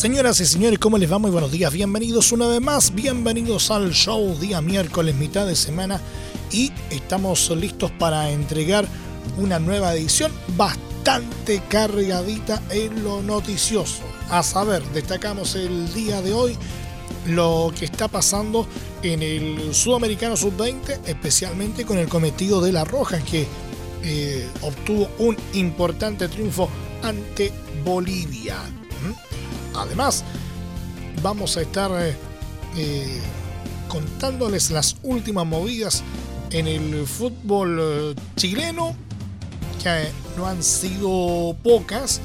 Señoras 0.00 0.40
y 0.40 0.46
señores, 0.46 0.78
¿cómo 0.78 0.96
les 0.96 1.12
va? 1.12 1.18
Muy 1.18 1.30
buenos 1.30 1.52
días, 1.52 1.74
bienvenidos 1.74 2.32
una 2.32 2.46
vez 2.46 2.62
más, 2.62 2.94
bienvenidos 2.94 3.70
al 3.70 3.92
show 3.92 4.34
día 4.40 4.62
miércoles, 4.62 5.14
mitad 5.14 5.46
de 5.46 5.54
semana 5.54 6.00
y 6.50 6.72
estamos 6.88 7.50
listos 7.50 7.90
para 7.98 8.30
entregar 8.30 8.88
una 9.36 9.58
nueva 9.58 9.92
edición 9.92 10.32
bastante 10.56 11.60
cargadita 11.68 12.62
en 12.70 13.04
lo 13.04 13.20
noticioso. 13.20 14.00
A 14.30 14.42
saber, 14.42 14.82
destacamos 14.94 15.54
el 15.54 15.92
día 15.92 16.22
de 16.22 16.32
hoy 16.32 16.56
lo 17.26 17.70
que 17.78 17.84
está 17.84 18.08
pasando 18.08 18.66
en 19.02 19.22
el 19.22 19.74
Sudamericano 19.74 20.34
Sub-20, 20.34 21.00
especialmente 21.04 21.84
con 21.84 21.98
el 21.98 22.08
cometido 22.08 22.62
de 22.62 22.72
La 22.72 22.86
Roja, 22.86 23.18
que 23.18 23.46
eh, 24.02 24.48
obtuvo 24.62 25.10
un 25.18 25.36
importante 25.52 26.26
triunfo 26.26 26.70
ante 27.02 27.52
Bolivia. 27.84 28.56
Además, 29.80 30.24
vamos 31.22 31.56
a 31.56 31.62
estar 31.62 31.90
eh, 32.02 32.14
eh, 32.76 33.20
contándoles 33.88 34.70
las 34.70 34.96
últimas 35.02 35.46
movidas 35.46 36.02
en 36.50 36.66
el 36.66 37.06
fútbol 37.06 37.78
eh, 37.80 38.14
chileno, 38.36 38.94
que 39.82 40.08
no 40.36 40.46
han 40.46 40.62
sido 40.62 41.56
pocas 41.62 42.20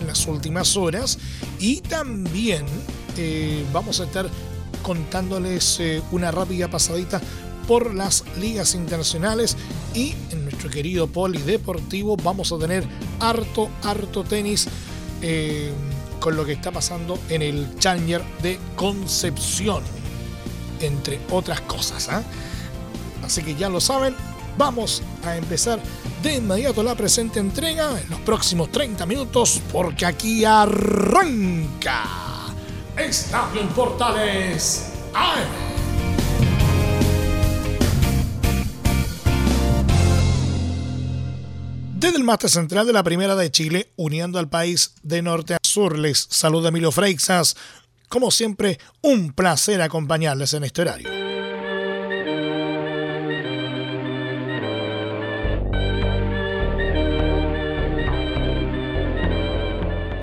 en 0.00 0.06
las 0.06 0.26
últimas 0.26 0.76
horas, 0.76 1.18
y 1.58 1.80
también 1.80 2.64
vamos 3.72 4.00
a 4.00 4.04
estar 4.04 4.26
contándoles 4.82 5.78
una 6.10 6.30
rápida 6.30 6.70
pasadita 6.70 7.20
por 7.66 7.92
las 7.92 8.24
ligas 8.40 8.74
internacionales. 8.74 9.56
Y 9.92 10.14
en 10.30 10.44
nuestro 10.44 10.70
querido 10.70 11.06
polideportivo 11.08 12.16
vamos 12.16 12.50
a 12.52 12.58
tener 12.58 12.86
harto, 13.18 13.68
harto 13.82 14.24
tenis 14.24 14.68
con 16.20 16.36
lo 16.36 16.44
que 16.44 16.52
está 16.52 16.70
pasando 16.70 17.18
en 17.28 17.42
el 17.42 17.76
Challenger 17.78 18.22
de 18.42 18.58
Concepción, 18.76 19.82
entre 20.80 21.20
otras 21.30 21.60
cosas. 21.62 22.08
¿ah? 22.08 22.22
Así 23.24 23.42
que 23.42 23.54
ya 23.54 23.68
lo 23.68 23.80
saben, 23.80 24.14
vamos 24.56 25.02
a 25.24 25.36
empezar 25.36 25.80
de 26.22 26.36
inmediato 26.36 26.82
la 26.82 26.94
presente 26.94 27.40
entrega 27.40 27.98
en 28.00 28.10
los 28.10 28.20
próximos 28.20 28.70
30 28.70 29.06
minutos, 29.06 29.60
porque 29.72 30.06
aquí 30.06 30.44
arranca 30.44 32.04
Estadio 32.96 33.66
Portales 33.70 34.92
Desde 42.10 42.22
el 42.22 42.50
central 42.50 42.88
de 42.88 42.92
la 42.92 43.04
Primera 43.04 43.36
de 43.36 43.52
Chile, 43.52 43.92
uniendo 43.94 44.40
al 44.40 44.48
país 44.48 44.94
de 45.04 45.22
norte 45.22 45.54
a 45.54 45.58
sur, 45.62 45.96
les 45.96 46.18
saluda 46.28 46.70
Emilio 46.70 46.90
Freixas. 46.90 47.56
Como 48.08 48.32
siempre, 48.32 48.80
un 49.00 49.32
placer 49.32 49.80
acompañarles 49.80 50.52
en 50.54 50.64
este 50.64 50.82
horario. 50.82 51.08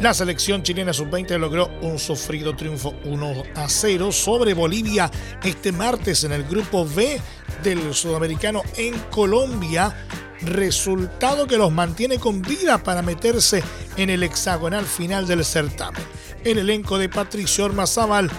La 0.01 0.13
selección 0.13 0.63
chilena 0.63 0.91
sub-20 0.91 1.37
logró 1.37 1.69
un 1.81 1.97
sufrido 1.99 2.53
triunfo 2.53 2.95
1 3.05 3.43
a 3.55 3.69
0 3.69 4.11
sobre 4.11 4.53
Bolivia 4.53 5.09
este 5.41 5.71
martes 5.71 6.25
en 6.25 6.33
el 6.33 6.43
grupo 6.43 6.85
B 6.85 7.21
del 7.63 7.93
sudamericano 7.93 8.61
en 8.75 8.93
Colombia 9.09 9.95
resultado 10.41 11.47
que 11.47 11.57
los 11.57 11.71
mantiene 11.71 12.19
con 12.19 12.41
vida 12.41 12.77
para 12.77 13.01
meterse 13.01 13.63
en 13.95 14.09
el 14.09 14.23
hexagonal 14.23 14.85
final 14.85 15.27
del 15.27 15.43
certamen. 15.43 16.03
El 16.43 16.59
elenco 16.59 16.97
de 16.97 17.09
Patricio 17.09 17.65
Ormazábal 17.65 18.29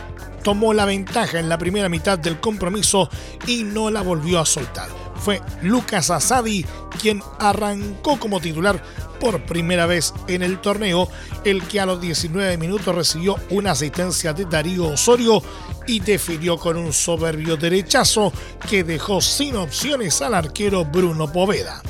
tomó 0.43 0.73
la 0.73 0.85
ventaja 0.85 1.39
en 1.39 1.49
la 1.49 1.59
primera 1.59 1.89
mitad 1.89 2.19
del 2.19 2.41
compromiso 2.41 3.11
y 3.47 3.65
no 3.65 3.91
la 3.91 4.03
volvió 4.03 4.41
a 4.41 4.47
soltar. 4.47 4.89
Fue 5.17 5.43
Lucas 5.63 6.11
Asadi 6.11 6.65
quien 7.01 7.23
arrancó 7.39 8.19
como 8.19 8.41
titular 8.41 8.83
por 9.21 9.43
primera 9.43 9.87
vez 9.87 10.15
en 10.27 10.43
el 10.43 10.61
torneo, 10.61 11.09
el 11.45 11.63
que 11.65 11.81
a 11.81 11.87
los 11.87 12.01
19 12.01 12.57
minutos 12.57 12.95
recibió 12.95 13.37
una 13.51 13.73
asistencia 13.73 14.33
de 14.33 14.45
Darío 14.45 14.89
Osorio 14.89 15.43
y 15.87 16.01
definió 16.01 16.57
con 16.59 16.77
un 16.77 16.93
soberbio 16.93 17.57
derechazo 17.57 18.33
que 18.69 18.85
dejó 18.85 19.21
sin 19.21 19.57
opciones 19.57 20.21
al 20.23 20.35
arquero 20.35 20.85
Bruno 20.85 21.33
Poveda. 21.33 21.83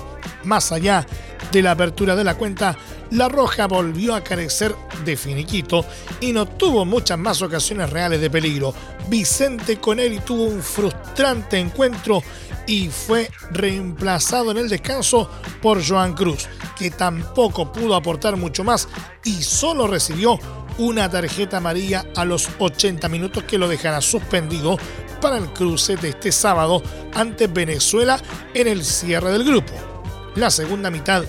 Más 0.44 0.72
allá 0.72 1.06
de 1.50 1.62
la 1.62 1.72
apertura 1.72 2.15
de 2.15 2.25
la 2.25 2.37
cuenta, 2.37 2.77
La 3.11 3.28
Roja 3.28 3.67
volvió 3.67 4.15
a 4.15 4.22
carecer 4.22 4.75
de 5.05 5.17
finiquito 5.17 5.84
y 6.21 6.33
no 6.33 6.47
tuvo 6.47 6.84
muchas 6.84 7.19
más 7.19 7.43
ocasiones 7.43 7.91
reales 7.91 8.21
de 8.21 8.31
peligro. 8.31 8.75
Vicente 9.09 9.78
Conelli 9.78 10.21
tuvo 10.21 10.44
un 10.44 10.62
frustrante 10.62 11.59
encuentro 11.59 12.22
y 12.69 12.91
fue 12.91 13.31
reemplazado 13.51 14.53
en 14.53 14.59
el 14.59 14.69
descanso 14.69 15.29
por 15.61 15.84
Joan 15.84 16.15
Cruz, 16.15 16.47
que 16.79 16.91
tampoco 16.91 17.73
pudo 17.73 17.97
aportar 17.97 18.37
mucho 18.37 18.62
más 18.62 18.89
y 19.25 19.43
solo 19.43 19.89
recibió 19.89 20.39
una 20.77 21.11
tarjeta 21.11 21.56
amarilla 21.56 22.05
a 22.15 22.25
los 22.25 22.49
80 22.59 23.09
minutos 23.09 23.43
que 23.45 23.59
lo 23.59 23.69
dejará 23.69 24.01
suspendido 24.01 24.79
para 25.21 25.39
el 25.39 25.53
cruce 25.53 25.97
de 25.97 26.11
este 26.11 26.31
sábado 26.31 26.83
ante 27.15 27.49
Venezuela 27.49 28.21
en 28.55 28.69
el 28.69 28.85
cierre 28.85 29.33
del 29.33 29.45
grupo. 29.45 29.73
La 30.37 30.50
segunda 30.50 30.91
mitad 30.91 31.25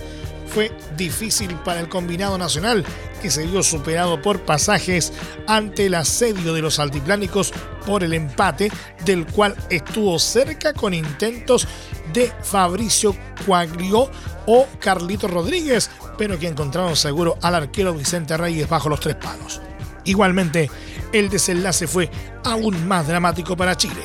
fue 0.45 0.71
difícil 0.97 1.56
para 1.63 1.79
el 1.79 1.88
combinado 1.88 2.38
nacional, 2.38 2.85
que 3.19 3.30
se 3.30 3.46
vio 3.46 3.62
superado 3.63 4.22
por 4.22 4.41
pasajes 4.41 5.13
ante 5.47 5.85
el 5.85 5.96
asedio 5.96 6.53
de 6.53 6.62
los 6.62 6.80
altiplánicos 6.80 7.53
por 7.85 8.03
el 8.03 8.13
empate, 8.13 8.72
del 9.06 9.25
cual 9.25 9.56
estuvo 9.69 10.18
cerca 10.19 10.74
con 10.74 10.94
intentos 10.94 11.68
de 12.13 12.31
Fabricio 12.44 13.16
Cuaglió 13.46 14.09
o 14.46 14.68
Carlito 14.80 15.28
Rodríguez, 15.28 15.90
pero 16.18 16.40
que 16.40 16.47
encontraron 16.47 16.96
seguro 16.96 17.38
al 17.41 17.56
arquero 17.56 17.94
Vicente 17.94 18.35
Reyes 18.38 18.68
bajo 18.68 18.90
los 18.90 19.00
tres 19.00 19.16
palos. 19.16 19.62
Igualmente, 20.06 20.69
el 21.13 21.30
desenlace 21.30 21.88
fue 21.88 22.09
aún 22.44 22.88
más 22.88 23.07
dramático 23.07 23.56
para 23.56 23.78
Chile, 23.78 24.01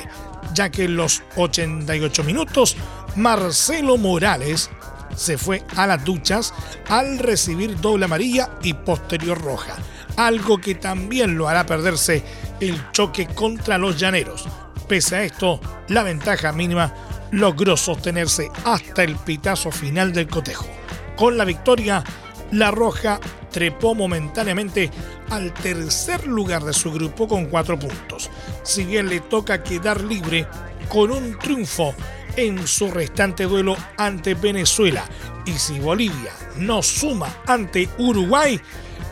ya 0.53 0.69
que 0.69 0.85
en 0.85 0.97
los 0.97 1.23
88 1.35 2.23
minutos, 2.23 2.75
Marcelo 3.15 3.97
Morales 3.97 4.69
se 5.15 5.37
fue 5.37 5.63
a 5.75 5.87
las 5.87 6.03
duchas 6.03 6.53
al 6.89 7.19
recibir 7.19 7.79
doble 7.79 8.05
amarilla 8.05 8.51
y 8.61 8.73
posterior 8.73 9.41
roja, 9.41 9.75
algo 10.17 10.59
que 10.59 10.75
también 10.75 11.37
lo 11.37 11.47
hará 11.47 11.65
perderse 11.65 12.23
el 12.59 12.91
choque 12.91 13.27
contra 13.27 13.77
los 13.77 13.97
llaneros. 13.99 14.45
Pese 14.87 15.15
a 15.15 15.23
esto, 15.23 15.59
la 15.87 16.03
ventaja 16.03 16.51
mínima 16.51 16.93
logró 17.31 17.75
sostenerse 17.75 18.51
hasta 18.63 19.03
el 19.03 19.15
pitazo 19.15 19.71
final 19.71 20.13
del 20.13 20.27
cotejo. 20.27 20.67
Con 21.15 21.37
la 21.37 21.45
victoria, 21.45 22.03
la 22.51 22.71
Roja 22.71 23.19
trepó 23.51 23.95
momentáneamente 23.95 24.91
al 25.29 25.53
tercer 25.53 26.27
lugar 26.27 26.63
de 26.63 26.73
su 26.73 26.91
grupo 26.91 27.27
con 27.27 27.45
cuatro 27.45 27.79
puntos. 27.79 28.29
Si 28.63 28.83
bien 28.83 29.09
le 29.09 29.21
toca 29.21 29.63
quedar 29.63 30.01
libre 30.01 30.47
con 30.89 31.11
un 31.11 31.39
triunfo 31.39 31.95
en 32.35 32.67
su 32.67 32.91
restante 32.91 33.43
duelo 33.43 33.75
ante 33.97 34.33
Venezuela. 34.33 35.05
Y 35.45 35.53
si 35.53 35.79
Bolivia 35.79 36.33
no 36.57 36.81
suma 36.81 37.41
ante 37.45 37.89
Uruguay, 37.97 38.59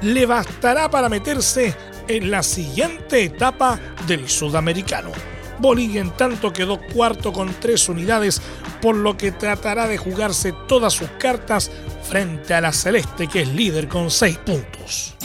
le 0.01 0.25
bastará 0.25 0.89
para 0.89 1.09
meterse 1.09 1.75
en 2.07 2.31
la 2.31 2.43
siguiente 2.43 3.23
etapa 3.23 3.79
del 4.07 4.27
sudamericano. 4.29 5.11
Bolivia 5.59 6.01
en 6.01 6.11
tanto 6.11 6.51
quedó 6.51 6.79
cuarto 6.79 7.31
con 7.31 7.53
tres 7.59 7.87
unidades, 7.87 8.41
por 8.81 8.95
lo 8.95 9.15
que 9.15 9.31
tratará 9.31 9.87
de 9.87 9.97
jugarse 9.97 10.53
todas 10.67 10.93
sus 10.93 11.07
cartas 11.19 11.71
frente 12.09 12.53
a 12.53 12.61
la 12.61 12.73
Celeste 12.73 13.27
que 13.27 13.43
es 13.43 13.47
líder 13.47 13.87
con 13.87 14.11
seis 14.11 14.37
puntos. 14.37 15.15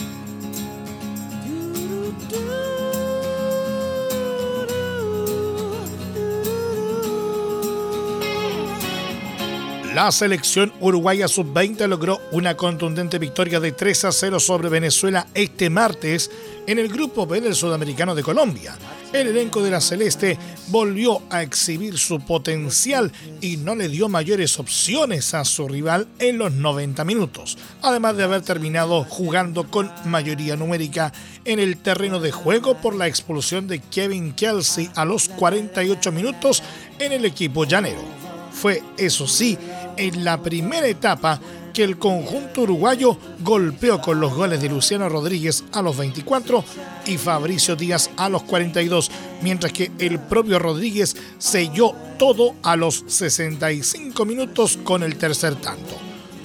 La 9.99 10.13
selección 10.13 10.71
uruguaya 10.79 11.27
sub-20 11.27 11.85
logró 11.85 12.21
una 12.31 12.55
contundente 12.55 13.19
victoria 13.19 13.59
de 13.59 13.73
3 13.73 14.05
a 14.05 14.11
0 14.13 14.39
sobre 14.39 14.69
Venezuela 14.69 15.27
este 15.33 15.69
martes 15.69 16.31
en 16.65 16.79
el 16.79 16.87
grupo 16.87 17.27
B 17.27 17.41
del 17.41 17.53
Sudamericano 17.53 18.15
de 18.15 18.23
Colombia. 18.23 18.77
El 19.11 19.27
elenco 19.27 19.61
de 19.61 19.71
la 19.71 19.81
Celeste 19.81 20.37
volvió 20.67 21.21
a 21.29 21.43
exhibir 21.43 21.97
su 21.97 22.21
potencial 22.21 23.11
y 23.41 23.57
no 23.57 23.75
le 23.75 23.89
dio 23.89 24.07
mayores 24.07 24.57
opciones 24.57 25.33
a 25.33 25.43
su 25.43 25.67
rival 25.67 26.07
en 26.17 26.37
los 26.37 26.53
90 26.53 27.03
minutos, 27.03 27.57
además 27.81 28.15
de 28.15 28.23
haber 28.23 28.41
terminado 28.41 29.03
jugando 29.03 29.69
con 29.69 29.91
mayoría 30.05 30.55
numérica 30.55 31.11
en 31.43 31.59
el 31.59 31.75
terreno 31.75 32.21
de 32.21 32.31
juego 32.31 32.75
por 32.75 32.95
la 32.95 33.07
expulsión 33.07 33.67
de 33.67 33.79
Kevin 33.79 34.31
Kelsey 34.31 34.89
a 34.95 35.03
los 35.03 35.27
48 35.27 36.09
minutos 36.13 36.63
en 36.99 37.11
el 37.11 37.25
equipo 37.25 37.65
llanero. 37.65 38.29
Fue, 38.51 38.83
eso 38.97 39.25
sí, 39.25 39.57
en 39.99 40.23
la 40.23 40.41
primera 40.41 40.87
etapa 40.87 41.39
que 41.73 41.83
el 41.83 41.99
conjunto 41.99 42.61
uruguayo 42.61 43.17
golpeó 43.41 44.01
con 44.01 44.19
los 44.19 44.33
goles 44.33 44.61
de 44.61 44.69
Luciano 44.69 45.09
Rodríguez 45.09 45.63
a 45.73 45.81
los 45.81 45.97
24 45.97 46.63
y 47.05 47.17
Fabricio 47.17 47.75
Díaz 47.75 48.09
a 48.17 48.29
los 48.29 48.43
42, 48.43 49.11
mientras 49.41 49.73
que 49.73 49.91
el 49.99 50.19
propio 50.19 50.57
Rodríguez 50.57 51.15
selló 51.37 51.93
todo 52.17 52.55
a 52.63 52.75
los 52.75 53.03
65 53.07 54.25
minutos 54.25 54.79
con 54.83 55.03
el 55.03 55.17
tercer 55.17 55.55
tanto. 55.55 55.95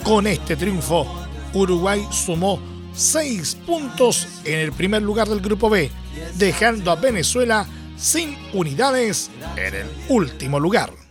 Con 0.03 0.27
este 0.27 0.56
triunfo, 0.56 1.06
Uruguay 1.55 2.06
sumó 2.11 2.61
6 2.95 3.56
puntos 3.67 4.27
en 4.45 4.59
el 4.59 4.73
primer 4.73 5.03
lugar 5.03 5.29
del 5.29 5.41
grupo 5.41 5.71
B, 5.71 5.91
dejando 6.37 6.91
a 6.91 6.97
Venezuela 6.97 7.67
sin 7.97 8.37
unidades 8.53 9.31
en 9.56 9.75
el 9.75 9.87
último 10.09 10.59
lugar. 10.59 11.04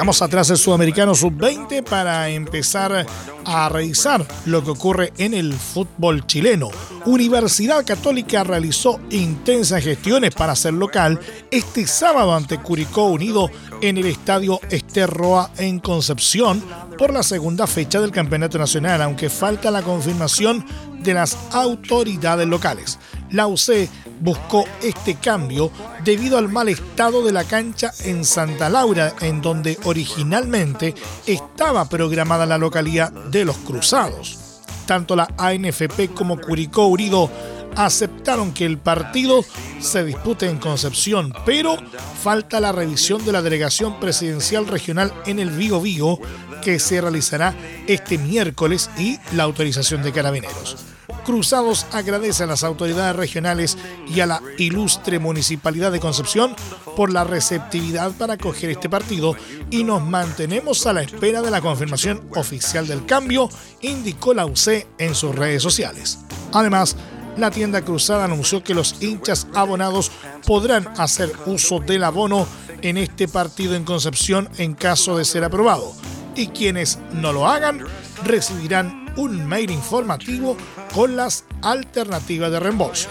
Dejamos 0.00 0.22
atrás 0.22 0.48
el 0.48 0.56
sudamericano 0.56 1.14
sub-20 1.14 1.84
para 1.84 2.30
empezar 2.30 3.04
a 3.44 3.68
revisar 3.68 4.26
lo 4.46 4.64
que 4.64 4.70
ocurre 4.70 5.12
en 5.18 5.34
el 5.34 5.52
fútbol 5.52 6.26
chileno. 6.26 6.70
Universidad 7.04 7.84
Católica 7.84 8.42
realizó 8.42 8.98
intensas 9.10 9.84
gestiones 9.84 10.34
para 10.34 10.56
ser 10.56 10.72
local 10.72 11.20
este 11.50 11.86
sábado 11.86 12.34
ante 12.34 12.56
Curicó 12.56 13.08
Unido 13.08 13.50
en 13.82 13.98
el 13.98 14.06
estadio 14.06 14.58
Esterroa 14.70 15.50
en 15.58 15.80
Concepción 15.80 16.64
por 16.96 17.12
la 17.12 17.22
segunda 17.22 17.66
fecha 17.66 18.00
del 18.00 18.10
Campeonato 18.10 18.56
Nacional, 18.56 19.02
aunque 19.02 19.28
falta 19.28 19.70
la 19.70 19.82
confirmación 19.82 20.64
de 21.02 21.14
las 21.14 21.36
autoridades 21.52 22.46
locales. 22.46 22.98
La 23.30 23.46
UC 23.46 23.88
buscó 24.20 24.64
este 24.82 25.14
cambio 25.14 25.70
debido 26.04 26.36
al 26.36 26.48
mal 26.48 26.68
estado 26.68 27.24
de 27.24 27.32
la 27.32 27.44
cancha 27.44 27.92
en 28.04 28.24
Santa 28.24 28.68
Laura, 28.68 29.14
en 29.20 29.40
donde 29.40 29.78
originalmente 29.84 30.94
estaba 31.26 31.88
programada 31.88 32.46
la 32.46 32.58
localidad 32.58 33.10
de 33.10 33.44
los 33.44 33.56
Cruzados. 33.58 34.38
Tanto 34.86 35.14
la 35.14 35.28
ANFP 35.38 36.12
como 36.14 36.40
Curicó 36.40 36.86
Urido 36.86 37.30
aceptaron 37.76 38.52
que 38.52 38.66
el 38.66 38.78
partido 38.78 39.44
se 39.80 40.04
dispute 40.04 40.48
en 40.48 40.58
Concepción, 40.58 41.32
pero 41.46 41.76
falta 42.22 42.60
la 42.60 42.72
revisión 42.72 43.24
de 43.24 43.32
la 43.32 43.42
delegación 43.42 44.00
presidencial 44.00 44.66
regional 44.66 45.12
en 45.26 45.38
el 45.38 45.50
Vigo 45.50 45.80
Vigo, 45.80 46.20
que 46.62 46.78
se 46.78 47.00
realizará 47.00 47.54
este 47.86 48.18
miércoles, 48.18 48.90
y 48.98 49.18
la 49.32 49.44
autorización 49.44 50.02
de 50.02 50.12
carabineros. 50.12 50.89
Cruzados 51.24 51.86
agradece 51.92 52.44
a 52.44 52.46
las 52.46 52.64
autoridades 52.64 53.14
regionales 53.14 53.76
y 54.08 54.20
a 54.20 54.26
la 54.26 54.42
ilustre 54.58 55.18
Municipalidad 55.18 55.92
de 55.92 56.00
Concepción 56.00 56.54
por 56.96 57.12
la 57.12 57.24
receptividad 57.24 58.12
para 58.12 58.34
acoger 58.34 58.70
este 58.70 58.88
partido 58.88 59.36
y 59.70 59.84
nos 59.84 60.02
mantenemos 60.02 60.86
a 60.86 60.92
la 60.92 61.02
espera 61.02 61.42
de 61.42 61.50
la 61.50 61.60
confirmación 61.60 62.22
oficial 62.34 62.86
del 62.86 63.06
cambio, 63.06 63.48
indicó 63.80 64.34
la 64.34 64.46
UC 64.46 64.86
en 64.98 65.14
sus 65.14 65.34
redes 65.34 65.62
sociales. 65.62 66.18
Además, 66.52 66.96
la 67.36 67.50
tienda 67.50 67.82
cruzada 67.82 68.24
anunció 68.24 68.64
que 68.64 68.74
los 68.74 69.00
hinchas 69.00 69.46
abonados 69.54 70.10
podrán 70.46 70.88
hacer 70.98 71.32
uso 71.46 71.80
del 71.80 72.04
abono 72.04 72.46
en 72.82 72.96
este 72.96 73.28
partido 73.28 73.74
en 73.74 73.84
Concepción 73.84 74.48
en 74.58 74.74
caso 74.74 75.16
de 75.16 75.24
ser 75.24 75.44
aprobado 75.44 75.92
y 76.34 76.48
quienes 76.48 76.98
no 77.12 77.32
lo 77.32 77.46
hagan 77.46 77.84
recibirán 78.24 78.99
un 79.16 79.46
mail 79.46 79.70
informativo 79.70 80.56
con 80.94 81.16
las 81.16 81.44
alternativas 81.62 82.50
de 82.50 82.60
reembolso. 82.60 83.08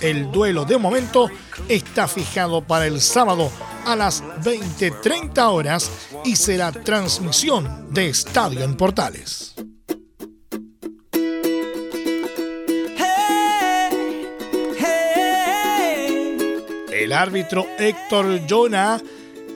El 0.00 0.32
duelo 0.32 0.64
de 0.64 0.78
momento 0.78 1.28
está 1.68 2.08
fijado 2.08 2.62
para 2.62 2.86
el 2.86 3.00
sábado 3.00 3.50
a 3.86 3.94
las 3.96 4.22
20.30 4.22 5.38
horas 5.52 5.90
y 6.24 6.36
será 6.36 6.72
transmisión 6.72 7.86
de 7.90 8.08
Estadio 8.08 8.62
en 8.64 8.76
Portales. 8.76 9.54
El 16.90 17.12
árbitro 17.12 17.66
Héctor 17.78 18.40
Jonah 18.48 19.00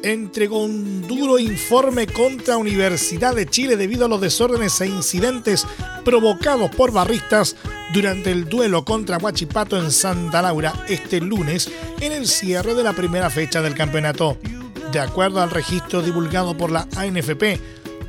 entregó 0.03 0.63
un 0.63 1.07
duro 1.07 1.39
informe 1.39 2.07
contra 2.07 2.57
Universidad 2.57 3.35
de 3.35 3.47
Chile 3.47 3.77
debido 3.77 4.07
a 4.07 4.09
los 4.09 4.21
desórdenes 4.21 4.81
e 4.81 4.87
incidentes 4.87 5.67
provocados 6.05 6.71
por 6.75 6.93
barristas 6.93 7.57
durante 7.93 8.31
el 8.31 8.49
duelo 8.49 8.85
contra 8.85 9.19
Huachipato 9.19 9.77
en 9.77 9.91
Santa 9.91 10.43
Laura 10.43 10.73
este 10.89 11.21
lunes 11.21 11.71
en 12.01 12.13
el 12.13 12.27
cierre 12.27 12.75
de 12.75 12.83
la 12.83 12.93
primera 12.93 13.31
fecha 13.31 13.63
del 13.63 13.75
campeonato. 13.75 14.39
De 14.93 15.01
acuerdo 15.01 15.43
al 15.43 15.51
registro 15.51 16.03
divulgado 16.03 16.57
por 16.57 16.71
la 16.71 16.89
ANFP, 16.97 17.61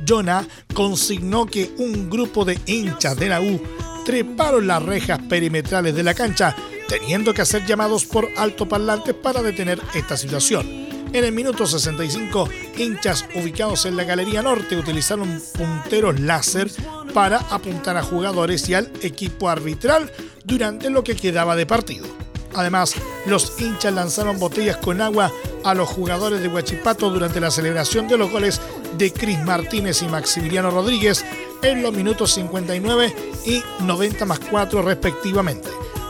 Jonah 0.06 0.46
consignó 0.74 1.46
que 1.46 1.72
un 1.78 2.08
grupo 2.08 2.44
de 2.44 2.58
hinchas 2.66 3.16
de 3.16 3.28
la 3.28 3.40
U 3.40 3.60
treparon 4.04 4.66
las 4.66 4.82
rejas 4.82 5.20
perimetrales 5.28 5.94
de 5.94 6.02
la 6.02 6.14
cancha, 6.14 6.56
teniendo 6.88 7.34
que 7.34 7.42
hacer 7.42 7.66
llamados 7.66 8.06
por 8.06 8.28
altoparlantes 8.36 9.14
para 9.14 9.42
detener 9.42 9.80
esta 9.94 10.16
situación. 10.16 10.87
En 11.12 11.24
el 11.24 11.32
minuto 11.32 11.66
65, 11.66 12.48
hinchas 12.76 13.24
ubicados 13.34 13.86
en 13.86 13.96
la 13.96 14.04
Galería 14.04 14.42
Norte 14.42 14.76
utilizaron 14.76 15.40
punteros 15.56 16.20
láser 16.20 16.70
para 17.14 17.38
apuntar 17.50 17.96
a 17.96 18.02
jugadores 18.02 18.68
y 18.68 18.74
al 18.74 18.92
equipo 19.00 19.48
arbitral 19.48 20.12
durante 20.44 20.90
lo 20.90 21.02
que 21.02 21.16
quedaba 21.16 21.56
de 21.56 21.64
partido. 21.64 22.06
Además, 22.54 22.94
los 23.26 23.58
hinchas 23.58 23.94
lanzaron 23.94 24.38
botellas 24.38 24.76
con 24.76 25.00
agua 25.00 25.32
a 25.64 25.74
los 25.74 25.88
jugadores 25.88 26.42
de 26.42 26.48
Huachipato 26.48 27.10
durante 27.10 27.40
la 27.40 27.50
celebración 27.50 28.06
de 28.06 28.18
los 28.18 28.30
goles 28.30 28.60
de 28.98 29.10
Cris 29.12 29.42
Martínez 29.44 30.02
y 30.02 30.08
Maximiliano 30.08 30.70
Rodríguez 30.70 31.24
en 31.62 31.82
los 31.82 31.92
minutos 31.94 32.34
59 32.34 33.14
y 33.46 33.62
90 33.82 34.24
más 34.26 34.40
4 34.40 34.82
respectivamente. 34.82 35.68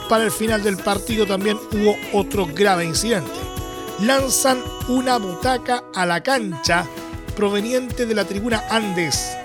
Para 0.08 0.24
el 0.24 0.30
final 0.32 0.62
del 0.62 0.76
partido 0.76 1.24
también 1.24 1.56
hubo 1.72 1.96
otro 2.12 2.46
grave 2.46 2.84
incidente 2.84 3.48
lanzan 4.00 4.62
una 4.88 5.18
butaca 5.18 5.84
a 5.94 6.06
la 6.06 6.22
cancha 6.22 6.86
proveniente 7.36 8.06
de 8.06 8.14
la 8.14 8.24
tribuna 8.24 8.64
Andes, 8.70 9.36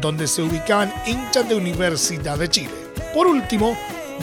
donde 0.00 0.26
se 0.26 0.42
ubicaban 0.42 0.92
hinchas 1.06 1.48
de 1.48 1.54
Universidad 1.54 2.38
de 2.38 2.48
Chile. 2.48 2.70
Por 3.14 3.26
último, 3.26 3.76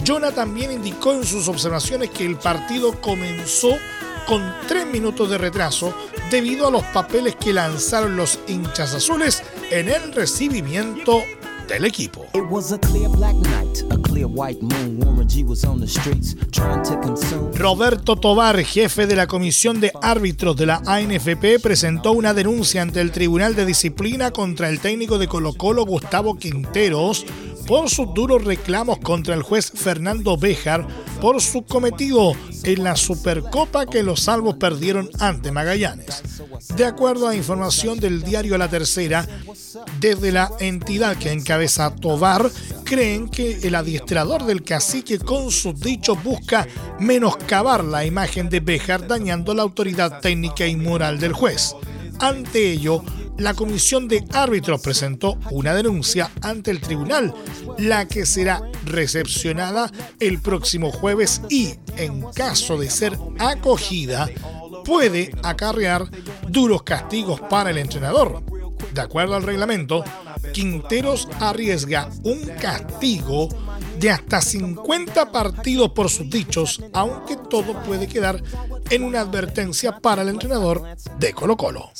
Jonah 0.06 0.32
también 0.32 0.72
indicó 0.72 1.12
en 1.12 1.24
sus 1.24 1.48
observaciones 1.48 2.10
que 2.10 2.24
el 2.24 2.36
partido 2.36 3.00
comenzó 3.00 3.76
con 4.26 4.54
tres 4.66 4.86
minutos 4.86 5.30
de 5.30 5.38
retraso 5.38 5.94
debido 6.30 6.68
a 6.68 6.70
los 6.70 6.84
papeles 6.84 7.34
que 7.36 7.52
lanzaron 7.52 8.16
los 8.16 8.38
hinchas 8.46 8.94
azules 8.94 9.42
en 9.70 9.88
el 9.88 10.12
recibimiento 10.12 11.22
del 11.68 11.84
equipo. 11.84 12.26
Roberto 17.54 18.16
Tobar, 18.16 18.64
jefe 18.64 19.06
de 19.06 19.16
la 19.16 19.26
Comisión 19.26 19.80
de 19.80 19.92
Árbitros 20.00 20.56
de 20.56 20.66
la 20.66 20.82
ANFP, 20.86 21.60
presentó 21.62 22.12
una 22.12 22.34
denuncia 22.34 22.82
ante 22.82 23.00
el 23.00 23.12
Tribunal 23.12 23.54
de 23.54 23.66
Disciplina 23.66 24.30
contra 24.30 24.68
el 24.68 24.80
técnico 24.80 25.18
de 25.18 25.28
Colo 25.28 25.52
Colo, 25.52 25.84
Gustavo 25.84 26.36
Quinteros, 26.36 27.26
por 27.66 27.90
sus 27.90 28.14
duros 28.14 28.44
reclamos 28.44 28.98
contra 28.98 29.34
el 29.34 29.42
juez 29.42 29.70
Fernando 29.74 30.38
Béjar 30.38 30.86
por 31.20 31.40
su 31.40 31.62
cometido 31.62 32.32
en 32.64 32.84
la 32.84 32.96
Supercopa 32.96 33.86
que 33.86 34.02
los 34.02 34.20
salvos 34.20 34.56
perdieron 34.56 35.08
ante 35.18 35.52
Magallanes. 35.52 36.22
De 36.76 36.84
acuerdo 36.84 37.28
a 37.28 37.34
información 37.34 37.98
del 37.98 38.22
diario 38.22 38.58
La 38.58 38.68
Tercera, 38.68 39.26
desde 40.00 40.32
la 40.32 40.50
entidad 40.60 41.16
que 41.16 41.32
encabeza 41.32 41.94
Tobar, 41.94 42.50
creen 42.84 43.28
que 43.28 43.58
el 43.62 43.74
adiestrador 43.74 44.44
del 44.44 44.62
cacique 44.62 45.18
con 45.18 45.50
sus 45.50 45.78
dichos 45.80 46.22
busca 46.22 46.66
menoscabar 46.98 47.84
la 47.84 48.04
imagen 48.04 48.48
de 48.48 48.60
Béjar 48.60 49.06
dañando 49.06 49.54
la 49.54 49.62
autoridad 49.62 50.20
técnica 50.20 50.66
y 50.66 50.76
moral 50.76 51.18
del 51.18 51.32
juez. 51.32 51.74
Ante 52.20 52.72
ello, 52.72 53.02
la 53.38 53.54
comisión 53.54 54.08
de 54.08 54.24
árbitros 54.32 54.80
presentó 54.80 55.38
una 55.50 55.74
denuncia 55.74 56.30
ante 56.42 56.70
el 56.70 56.80
tribunal, 56.80 57.32
la 57.78 58.06
que 58.06 58.26
será 58.26 58.60
recepcionada 58.84 59.90
el 60.20 60.40
próximo 60.40 60.90
jueves 60.90 61.40
y, 61.48 61.74
en 61.96 62.22
caso 62.32 62.76
de 62.76 62.90
ser 62.90 63.16
acogida, 63.38 64.28
puede 64.84 65.30
acarrear 65.42 66.08
duros 66.48 66.82
castigos 66.82 67.40
para 67.40 67.70
el 67.70 67.78
entrenador. 67.78 68.42
De 68.92 69.00
acuerdo 69.00 69.36
al 69.36 69.42
reglamento, 69.44 70.02
Quinteros 70.52 71.28
arriesga 71.40 72.08
un 72.24 72.40
castigo 72.60 73.48
de 73.98 74.10
hasta 74.10 74.40
50 74.40 75.30
partidos 75.30 75.90
por 75.90 76.08
sus 76.08 76.30
dichos, 76.30 76.82
aunque 76.92 77.36
todo 77.36 77.82
puede 77.82 78.06
quedar 78.06 78.42
en 78.90 79.04
una 79.04 79.20
advertencia 79.20 79.98
para 79.98 80.22
el 80.22 80.28
entrenador 80.28 80.82
de 81.18 81.32
Colo 81.32 81.56
Colo. 81.56 81.90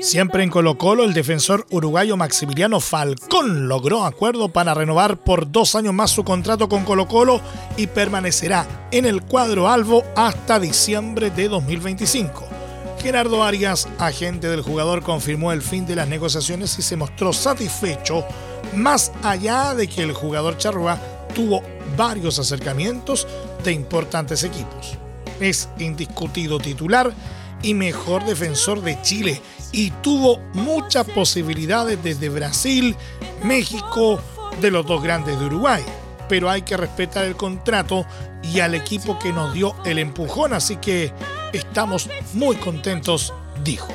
Siempre 0.00 0.44
en 0.44 0.50
Colo 0.50 0.78
Colo, 0.78 1.04
el 1.04 1.14
defensor 1.14 1.66
uruguayo 1.70 2.16
Maximiliano 2.16 2.80
Falcón 2.80 3.68
logró 3.68 4.04
acuerdo 4.04 4.48
para 4.48 4.74
renovar 4.74 5.16
por 5.16 5.50
dos 5.50 5.74
años 5.74 5.94
más 5.94 6.10
su 6.10 6.22
contrato 6.22 6.68
con 6.68 6.84
Colo 6.84 7.08
Colo 7.08 7.40
y 7.76 7.88
permanecerá 7.88 8.88
en 8.92 9.04
el 9.04 9.22
cuadro 9.22 9.68
albo 9.68 10.04
hasta 10.14 10.60
diciembre 10.60 11.30
de 11.30 11.48
2025. 11.48 12.44
Gerardo 13.00 13.42
Arias, 13.42 13.88
agente 13.98 14.48
del 14.48 14.62
jugador, 14.62 15.02
confirmó 15.02 15.52
el 15.52 15.62
fin 15.62 15.86
de 15.86 15.96
las 15.96 16.08
negociaciones 16.08 16.78
y 16.78 16.82
se 16.82 16.96
mostró 16.96 17.32
satisfecho, 17.32 18.24
más 18.74 19.12
allá 19.22 19.74
de 19.74 19.86
que 19.86 20.02
el 20.02 20.12
jugador 20.12 20.56
charrúa 20.56 20.98
tuvo 21.34 21.62
varios 21.96 22.38
acercamientos 22.38 23.26
de 23.64 23.72
importantes 23.72 24.44
equipos. 24.44 24.96
Es 25.40 25.68
indiscutido 25.78 26.58
titular 26.58 27.12
y 27.62 27.74
mejor 27.74 28.24
defensor 28.24 28.82
de 28.82 29.00
Chile 29.02 29.40
y 29.72 29.90
tuvo 30.02 30.38
muchas 30.54 31.06
posibilidades 31.06 32.02
desde 32.02 32.28
Brasil, 32.28 32.96
México, 33.42 34.20
de 34.60 34.70
los 34.70 34.86
dos 34.86 35.02
grandes 35.02 35.38
de 35.38 35.46
Uruguay. 35.46 35.82
Pero 36.28 36.50
hay 36.50 36.62
que 36.62 36.76
respetar 36.76 37.24
el 37.24 37.36
contrato 37.36 38.04
y 38.42 38.60
al 38.60 38.74
equipo 38.74 39.18
que 39.18 39.32
nos 39.32 39.52
dio 39.52 39.74
el 39.84 39.98
empujón, 39.98 40.52
así 40.52 40.76
que 40.76 41.12
Estamos 41.56 42.10
muy 42.34 42.56
contentos, 42.56 43.32
dijo. 43.64 43.88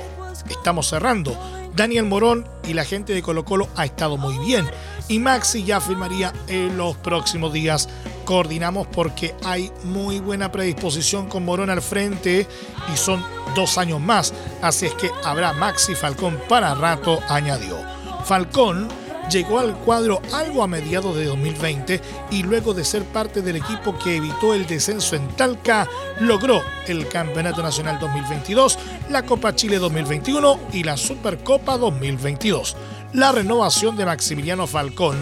Estamos 0.50 0.90
cerrando. 0.90 1.38
Daniel 1.76 2.06
Morón 2.06 2.48
y 2.68 2.74
la 2.74 2.86
gente 2.86 3.14
de 3.14 3.22
Colo 3.22 3.46
Colo 3.46 3.70
ha 3.76 3.86
estado 3.86 4.18
muy 4.18 4.38
bien 4.40 4.68
y 5.12 5.20
Maxi 5.20 5.65
ya 5.65 5.82
firmaría 5.82 6.32
en 6.48 6.77
los 6.77 6.96
próximos 6.96 7.51
días. 7.51 7.89
Coordinamos 8.24 8.88
porque 8.88 9.36
hay 9.44 9.70
muy 9.84 10.20
buena 10.20 10.53
predisposición 10.53 11.27
con 11.27 11.44
Morón 11.44 11.70
al 11.70 11.82
frente 11.82 12.48
y 12.94 12.98
son 12.98 13.22
dos 13.53 13.77
años 13.77 14.00
más, 14.00 14.34
así 14.62 14.86
es 14.86 14.94
que 14.94 15.12
habrá 15.25 15.51
Maxi 15.51 15.96
Falcón 15.96 16.39
para 16.48 16.74
rato, 16.75 17.20
añadió. 17.27 17.77
Falcón 18.24 18.88
llegó 19.30 19.60
al 19.60 19.75
cuadro 19.80 20.22
algo 20.32 20.63
a 20.63 20.68
mediados 20.68 21.15
de 21.18 21.25
2020 21.25 22.00
y 22.32 22.44
luego 22.44 22.74
de 22.74 22.86
ser 22.86 23.03
parte 23.03 23.41
del 23.41 23.58
equipo 23.58 23.98
que 24.00 24.15
evitó 24.15 24.53
el 24.53 24.65
descenso 24.65 25.18
en 25.18 25.27
Talca, 25.36 25.89
logró 26.22 26.62
el 26.88 27.08
Campeonato 27.10 27.62
Nacional 27.62 28.00
2022, 28.00 28.80
la 29.10 29.25
Copa 29.25 29.56
Chile 29.56 29.77
2021 29.77 30.60
y 30.72 30.84
la 30.84 30.96
Supercopa 30.96 31.77
2022. 31.77 32.77
La 33.13 33.34
renovación 33.34 33.98
de 33.98 34.06
Maximiliano 34.06 34.68
Falcón 34.68 35.18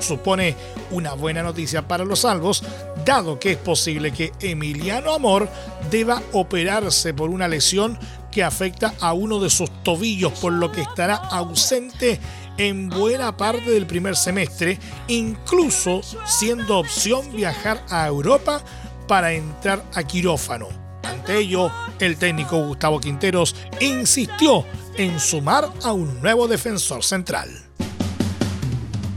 supone 0.00 0.56
una 0.90 1.14
buena 1.14 1.42
noticia 1.42 1.88
para 1.88 2.04
los 2.04 2.20
salvos, 2.20 2.62
dado 3.04 3.38
que 3.38 3.52
es 3.52 3.56
posible 3.56 4.12
que 4.12 4.32
Emiliano 4.40 5.14
Amor 5.14 5.48
deba 5.90 6.22
operarse 6.32 7.14
por 7.14 7.30
una 7.30 7.48
lesión 7.48 7.98
que 8.30 8.44
afecta 8.44 8.92
a 9.00 9.14
uno 9.14 9.40
de 9.40 9.48
sus 9.48 9.70
tobillos, 9.82 10.32
por 10.34 10.52
lo 10.52 10.70
que 10.70 10.82
estará 10.82 11.14
ausente 11.14 12.20
en 12.58 12.90
buena 12.90 13.34
parte 13.36 13.70
del 13.70 13.86
primer 13.86 14.16
semestre, 14.16 14.78
incluso 15.08 16.02
siendo 16.26 16.78
opción 16.78 17.34
viajar 17.34 17.82
a 17.88 18.06
Europa 18.06 18.62
para 19.08 19.32
entrar 19.32 19.82
a 19.94 20.02
quirófano. 20.02 20.68
Ante 21.02 21.38
ello, 21.38 21.70
el 21.98 22.18
técnico 22.18 22.64
Gustavo 22.66 23.00
Quinteros 23.00 23.56
insistió 23.80 24.64
en 24.96 25.20
sumar 25.20 25.68
a 25.82 25.92
un 25.92 26.20
nuevo 26.20 26.48
defensor 26.48 27.02
central. 27.02 27.48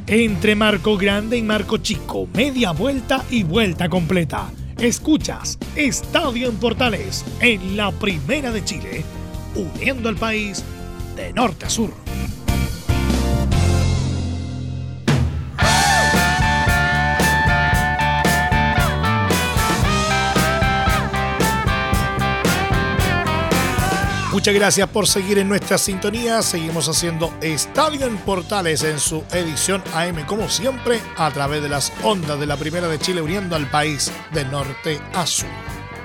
Entre 0.08 0.56
Marco 0.56 0.98
Grande 0.98 1.38
y 1.38 1.42
Marco 1.42 1.77
Chico, 1.77 2.27
media 2.34 2.72
vuelta 2.72 3.24
y 3.30 3.44
vuelta 3.44 3.89
completa. 3.89 4.51
Escuchas 4.77 5.58
Estadio 5.75 6.50
en 6.50 6.58
Portales 6.58 7.24
en 7.39 7.77
la 7.77 7.92
Primera 7.92 8.51
de 8.51 8.63
Chile, 8.65 9.03
uniendo 9.56 10.10
al 10.10 10.15
país 10.15 10.63
de 11.15 11.32
norte 11.34 11.65
a 11.65 11.70
sur. 11.70 11.92
Muchas 24.44 24.56
gracias 24.56 24.90
por 24.90 25.08
seguir 25.08 25.38
en 25.38 25.48
nuestra 25.48 25.78
sintonía. 25.78 26.42
Seguimos 26.42 26.90
haciendo 26.90 27.34
Estadio 27.40 28.06
en 28.06 28.18
Portales 28.18 28.84
en 28.84 29.00
su 29.00 29.24
edición 29.32 29.82
AM, 29.94 30.26
como 30.26 30.50
siempre, 30.50 31.00
a 31.16 31.32
través 31.32 31.64
de 31.64 31.70
las 31.70 31.94
ondas 32.04 32.38
de 32.38 32.46
la 32.46 32.58
Primera 32.58 32.90
de 32.90 33.00
Chile, 33.00 33.22
uniendo 33.22 33.56
al 33.56 33.70
país 33.70 34.12
de 34.34 34.44
norte 34.44 35.00
a 35.14 35.26
sur. 35.26 35.48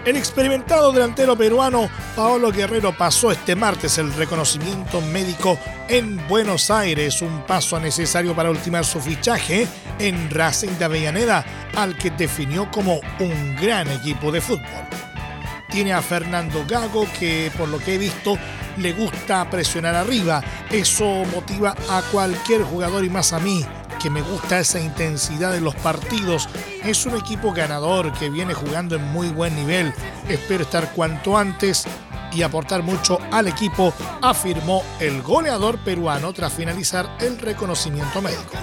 El 0.04 0.16
experimentado 0.16 0.92
delantero 0.92 1.34
peruano 1.34 1.90
Paolo 2.14 2.52
Guerrero 2.52 2.96
pasó 2.96 3.32
este 3.32 3.56
martes 3.56 3.98
el 3.98 4.14
reconocimiento 4.14 5.00
médico 5.00 5.58
en 5.88 6.24
Buenos 6.28 6.70
Aires, 6.70 7.20
un 7.22 7.44
paso 7.44 7.80
necesario 7.80 8.36
para 8.36 8.52
ultimar 8.52 8.84
su 8.84 9.00
fichaje 9.00 9.66
en 9.98 10.30
Racing 10.30 10.78
de 10.78 10.84
Avellaneda, 10.84 11.44
al 11.74 11.98
que 11.98 12.12
definió 12.12 12.70
como 12.70 13.00
un 13.18 13.56
gran 13.56 13.90
equipo 13.90 14.30
de 14.30 14.40
fútbol. 14.40 15.08
Tiene 15.70 15.92
a 15.92 16.02
Fernando 16.02 16.64
Gago 16.66 17.06
que 17.18 17.50
por 17.56 17.68
lo 17.68 17.78
que 17.78 17.94
he 17.94 17.98
visto 17.98 18.38
le 18.78 18.92
gusta 18.92 19.48
presionar 19.50 19.94
arriba. 19.94 20.42
Eso 20.70 21.24
motiva 21.32 21.74
a 21.90 22.02
cualquier 22.10 22.62
jugador 22.62 23.04
y 23.04 23.10
más 23.10 23.32
a 23.32 23.38
mí 23.38 23.64
que 23.98 24.10
me 24.10 24.22
gusta 24.22 24.60
esa 24.60 24.80
intensidad 24.80 25.52
de 25.52 25.60
los 25.60 25.74
partidos. 25.76 26.48
Es 26.84 27.04
un 27.06 27.16
equipo 27.16 27.52
ganador 27.52 28.12
que 28.12 28.30
viene 28.30 28.54
jugando 28.54 28.96
en 28.96 29.02
muy 29.12 29.28
buen 29.28 29.54
nivel. 29.56 29.92
Espero 30.28 30.62
estar 30.62 30.92
cuanto 30.92 31.36
antes 31.36 31.84
y 32.32 32.42
aportar 32.42 32.82
mucho 32.82 33.18
al 33.32 33.48
equipo, 33.48 33.92
afirmó 34.22 34.82
el 35.00 35.22
goleador 35.22 35.78
peruano 35.78 36.32
tras 36.32 36.52
finalizar 36.52 37.16
el 37.20 37.38
reconocimiento 37.38 38.20
médico. 38.22 38.54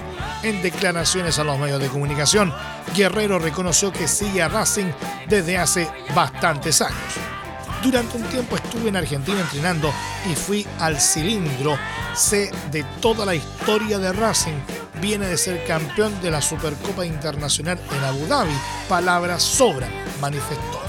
En 0.42 0.62
declaraciones 0.62 1.38
a 1.38 1.44
los 1.44 1.58
medios 1.58 1.80
de 1.80 1.88
comunicación, 1.88 2.52
Guerrero 2.94 3.38
reconoció 3.38 3.92
que 3.92 4.06
sigue 4.06 4.42
a 4.42 4.48
Racing 4.48 4.92
desde 5.28 5.58
hace 5.58 5.88
bastantes 6.14 6.80
años. 6.82 6.96
Durante 7.82 8.16
un 8.16 8.24
tiempo 8.24 8.56
estuve 8.56 8.88
en 8.88 8.96
Argentina 8.96 9.40
entrenando 9.40 9.92
y 10.30 10.34
fui 10.34 10.66
al 10.78 11.00
cilindro. 11.00 11.78
Sé 12.14 12.50
de 12.70 12.84
toda 13.00 13.24
la 13.24 13.34
historia 13.34 13.98
de 13.98 14.12
Racing. 14.12 14.58
Viene 15.00 15.26
de 15.26 15.36
ser 15.36 15.64
campeón 15.66 16.20
de 16.22 16.30
la 16.30 16.40
Supercopa 16.40 17.04
Internacional 17.04 17.78
en 17.92 18.04
Abu 18.04 18.26
Dhabi. 18.26 18.54
Palabras 18.88 19.42
sobran, 19.42 19.90
manifestó. 20.20 20.80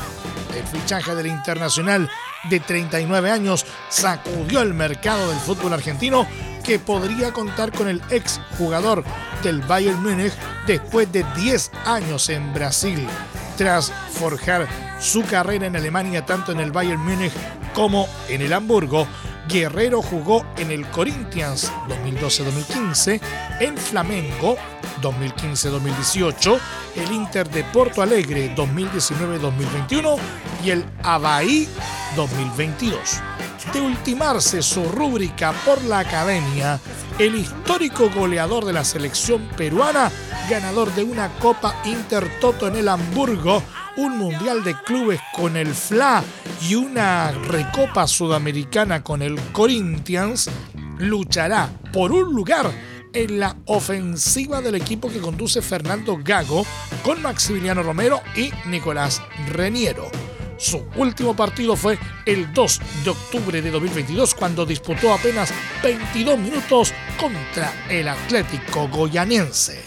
El 0.56 0.66
fichaje 0.66 1.14
del 1.14 1.28
Internacional 1.28 2.10
de 2.50 2.60
39 2.60 3.30
años 3.30 3.66
sacudió 3.90 4.62
el 4.62 4.74
mercado 4.74 5.30
del 5.30 5.40
fútbol 5.40 5.74
argentino 5.74 6.28
que 6.68 6.80
podría 6.80 7.32
contar 7.32 7.72
con 7.72 7.88
el 7.88 8.02
ex 8.10 8.42
jugador 8.58 9.06
del 9.42 9.62
Bayern 9.62 10.04
Múnich 10.04 10.34
después 10.68 11.10
de 11.14 11.24
10 11.38 11.72
años 11.86 12.28
en 12.28 12.54
Brasil. 12.54 13.08
Tras 13.56 13.90
forjar 14.12 14.68
su 15.00 15.24
carrera 15.24 15.68
en 15.68 15.78
Alemania 15.78 16.26
tanto 16.26 16.52
en 16.52 16.60
el 16.60 16.74
Bayern 16.74 17.02
Múnich 17.02 17.32
como 17.74 18.10
en 18.28 18.42
el 18.42 18.52
Hamburgo, 18.52 19.08
Guerrero 19.48 20.02
jugó 20.02 20.46
en 20.58 20.72
el 20.72 20.86
Corinthians 20.88 21.72
2012-2015, 21.88 23.22
en 23.62 23.78
Flamengo 23.78 24.58
2015-2018, 25.02 26.60
el 26.98 27.12
Inter 27.14 27.50
de 27.50 27.64
Porto 27.64 28.02
Alegre 28.02 28.54
2019-2021 28.54 30.18
y 30.66 30.72
el 30.72 30.86
Avaí 31.02 31.70
2022. 32.18 33.22
De 33.74 33.82
ultimarse 33.82 34.62
su 34.62 34.86
rúbrica 34.90 35.54
por 35.66 35.84
la 35.84 36.00
academia, 36.00 36.80
el 37.20 37.36
histórico 37.36 38.10
goleador 38.10 38.66
de 38.66 38.74
la 38.74 38.84
selección 38.84 39.42
peruana, 39.58 40.12
ganador 40.50 40.94
de 40.96 41.04
una 41.04 41.30
Copa 41.40 41.76
Intertoto 41.86 42.68
en 42.68 42.78
el 42.78 42.88
Hamburgo, 42.88 43.62
un 43.98 44.18
Mundial 44.18 44.64
de 44.64 44.76
Clubes 44.84 45.20
con 45.36 45.58
el 45.58 45.74
FLA 45.74 46.24
y 46.68 46.76
una 46.76 47.32
Recopa 47.32 48.08
Sudamericana 48.08 49.04
con 49.04 49.22
el 49.22 49.40
Corinthians, 49.52 50.50
luchará 50.98 51.70
por 51.92 52.12
un 52.12 52.34
lugar 52.34 52.72
en 53.14 53.40
la 53.40 53.58
ofensiva 53.66 54.62
del 54.62 54.76
equipo 54.76 55.10
que 55.10 55.20
conduce 55.20 55.62
Fernando 55.62 56.18
Gago 56.24 56.66
con 57.04 57.22
Maximiliano 57.22 57.84
Romero 57.84 58.22
y 58.36 58.52
Nicolás 58.68 59.22
Reniero. 59.52 60.10
Su 60.58 60.84
último 60.96 61.36
partido 61.36 61.76
fue 61.76 62.00
el 62.26 62.52
2 62.52 62.82
de 63.04 63.10
octubre 63.12 63.62
de 63.62 63.70
2022 63.70 64.34
cuando 64.34 64.66
disputó 64.66 65.14
apenas 65.14 65.54
22 65.84 66.38
minutos 66.40 66.94
contra 67.20 67.86
el 67.90 68.08
Atlético 68.08 68.88
Goyanense. 68.88 69.84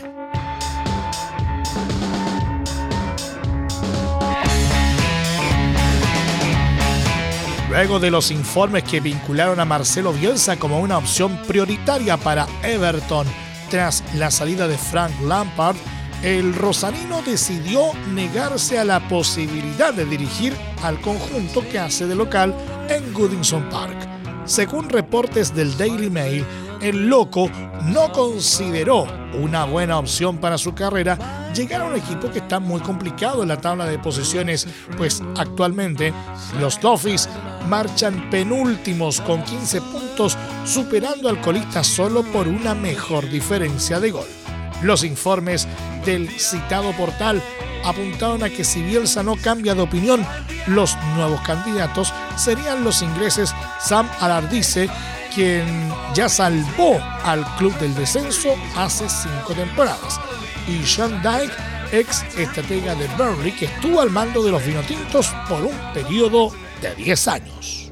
Luego 7.68 8.00
de 8.00 8.10
los 8.10 8.30
informes 8.30 8.82
que 8.82 9.00
vincularon 9.00 9.60
a 9.60 9.64
Marcelo 9.64 10.12
Bielsa 10.12 10.56
como 10.56 10.80
una 10.80 10.98
opción 10.98 11.40
prioritaria 11.46 12.16
para 12.16 12.46
Everton 12.62 13.26
tras 13.70 14.02
la 14.16 14.30
salida 14.30 14.66
de 14.66 14.76
Frank 14.76 15.12
Lampard, 15.22 15.76
el 16.22 16.54
rosarino 16.54 17.22
decidió 17.22 17.92
negarse 18.12 18.78
a 18.78 18.84
la 18.84 19.08
posibilidad 19.08 19.94
de 19.94 20.04
dirigir 20.04 20.54
al 20.82 21.00
conjunto 21.00 21.62
que 21.70 21.78
hace 21.78 22.06
de 22.06 22.14
local 22.14 22.54
en 22.88 23.12
Goodison 23.14 23.68
Park. 23.70 23.96
Según 24.44 24.88
reportes 24.88 25.54
del 25.54 25.76
Daily 25.76 26.10
Mail, 26.10 26.44
el 26.82 27.08
loco 27.08 27.50
no 27.84 28.10
consideró 28.12 29.06
una 29.34 29.64
buena 29.64 29.98
opción 29.98 30.38
para 30.38 30.58
su 30.58 30.74
carrera 30.74 31.52
llegar 31.54 31.82
a 31.82 31.84
un 31.84 31.96
equipo 31.96 32.30
que 32.30 32.38
está 32.38 32.58
muy 32.58 32.80
complicado 32.80 33.42
en 33.42 33.48
la 33.48 33.60
tabla 33.60 33.86
de 33.86 33.98
posiciones, 33.98 34.66
pues 34.96 35.22
actualmente 35.36 36.12
los 36.58 36.80
Toffees 36.80 37.28
marchan 37.68 38.30
penúltimos 38.30 39.20
con 39.20 39.42
15 39.42 39.80
puntos, 39.80 40.36
superando 40.64 41.28
al 41.28 41.40
colista 41.40 41.84
solo 41.84 42.22
por 42.24 42.48
una 42.48 42.74
mejor 42.74 43.28
diferencia 43.28 44.00
de 44.00 44.10
gol. 44.10 44.39
Los 44.82 45.04
informes 45.04 45.68
del 46.04 46.28
citado 46.30 46.92
portal. 46.92 47.42
Apuntaron 47.84 48.42
a 48.42 48.50
que 48.50 48.64
si 48.64 48.82
Bielsa 48.82 49.22
no 49.22 49.36
cambia 49.36 49.74
de 49.74 49.82
opinión, 49.82 50.26
los 50.66 50.96
nuevos 51.16 51.40
candidatos 51.42 52.12
serían 52.36 52.84
los 52.84 53.02
ingleses. 53.02 53.54
Sam 53.80 54.08
Alardice 54.20 54.90
quien 55.34 55.92
ya 56.14 56.28
salvó 56.28 57.00
al 57.24 57.44
club 57.56 57.76
del 57.78 57.94
descenso 57.94 58.54
hace 58.76 59.08
cinco 59.08 59.54
temporadas, 59.54 60.20
y 60.66 60.84
Sean 60.84 61.22
Dyke, 61.22 61.52
ex 61.92 62.24
estratega 62.36 62.94
de 62.94 63.06
Burnley, 63.16 63.52
que 63.52 63.66
estuvo 63.66 64.00
al 64.00 64.10
mando 64.10 64.42
de 64.42 64.50
los 64.50 64.64
vinotintos 64.64 65.32
por 65.48 65.62
un 65.62 65.76
periodo 65.92 66.52
de 66.80 66.94
10 66.94 67.28
años. 67.28 67.89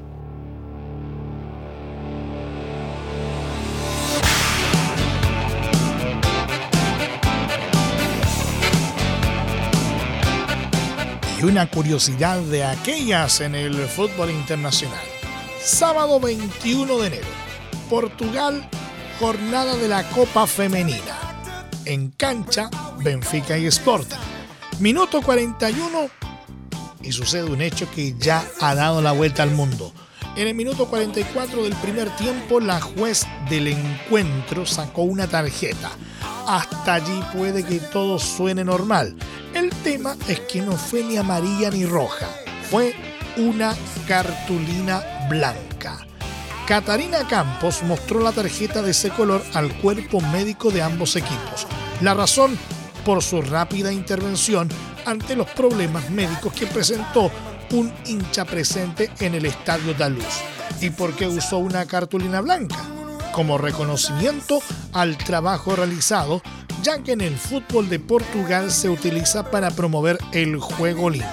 Y 11.38 11.44
una 11.44 11.70
curiosidad 11.70 12.40
de 12.40 12.64
aquellas 12.64 13.40
en 13.40 13.54
el 13.54 13.74
fútbol 13.86 14.30
internacional 14.30 15.04
sábado 15.68 16.18
21 16.18 16.98
de 16.98 17.06
enero. 17.06 17.26
Portugal, 17.90 18.66
jornada 19.18 19.76
de 19.76 19.88
la 19.88 20.02
Copa 20.10 20.46
Femenina. 20.46 21.16
En 21.84 22.10
cancha, 22.10 22.70
Benfica 23.02 23.58
y 23.58 23.66
Sporting. 23.66 24.16
Minuto 24.80 25.20
41 25.22 26.10
y 27.02 27.12
sucede 27.12 27.44
un 27.44 27.60
hecho 27.60 27.90
que 27.90 28.14
ya 28.18 28.44
ha 28.60 28.74
dado 28.74 29.00
la 29.02 29.12
vuelta 29.12 29.42
al 29.42 29.50
mundo. 29.50 29.92
En 30.36 30.46
el 30.46 30.54
minuto 30.54 30.86
44 30.86 31.64
del 31.64 31.74
primer 31.76 32.14
tiempo, 32.16 32.60
la 32.60 32.80
juez 32.80 33.26
del 33.50 33.68
encuentro 33.68 34.66
sacó 34.66 35.02
una 35.02 35.26
tarjeta. 35.26 35.90
Hasta 36.48 36.94
allí 36.94 37.22
puede 37.34 37.62
que 37.62 37.78
todo 37.78 38.18
suene 38.18 38.64
normal. 38.64 39.14
El 39.52 39.68
tema 39.68 40.16
es 40.28 40.40
que 40.40 40.62
no 40.62 40.72
fue 40.72 41.04
ni 41.04 41.18
amarilla 41.18 41.70
ni 41.70 41.84
roja, 41.84 42.26
fue 42.70 42.94
una 43.36 43.76
cartulina 44.06 45.02
blanca. 45.28 46.06
Catarina 46.66 47.28
Campos 47.28 47.82
mostró 47.82 48.20
la 48.20 48.32
tarjeta 48.32 48.80
de 48.80 48.92
ese 48.92 49.10
color 49.10 49.44
al 49.52 49.74
cuerpo 49.74 50.22
médico 50.22 50.70
de 50.70 50.80
ambos 50.80 51.16
equipos. 51.16 51.66
La 52.00 52.14
razón 52.14 52.58
por 53.04 53.22
su 53.22 53.42
rápida 53.42 53.92
intervención 53.92 54.70
ante 55.04 55.36
los 55.36 55.48
problemas 55.50 56.08
médicos 56.08 56.54
que 56.54 56.66
presentó 56.66 57.30
un 57.72 57.92
hincha 58.06 58.46
presente 58.46 59.10
en 59.20 59.34
el 59.34 59.44
estadio 59.44 59.92
Daluz. 59.92 60.24
¿Y 60.80 60.88
por 60.88 61.14
qué 61.14 61.26
usó 61.26 61.58
una 61.58 61.84
cartulina 61.84 62.40
blanca? 62.40 62.97
Como 63.38 63.56
reconocimiento 63.56 64.60
al 64.92 65.16
trabajo 65.16 65.76
realizado, 65.76 66.42
ya 66.82 67.04
que 67.04 67.12
en 67.12 67.20
el 67.20 67.36
fútbol 67.36 67.88
de 67.88 68.00
Portugal 68.00 68.72
se 68.72 68.88
utiliza 68.88 69.48
para 69.48 69.70
promover 69.70 70.18
el 70.32 70.58
juego 70.58 71.08
limpio 71.08 71.28